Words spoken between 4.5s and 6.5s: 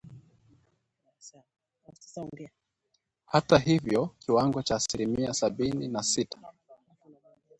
cha asilimia sabini na sita